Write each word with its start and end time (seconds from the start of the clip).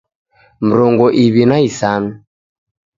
Mrongo 0.67 1.05
iw'i 1.23 1.43
na 1.49 1.57
isanu 1.69 2.09